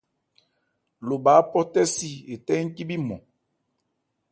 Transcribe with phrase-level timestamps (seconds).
[1.07, 3.21] Lo bha áphɔtɛ́si etɛ́ ncíbhí nmɔn.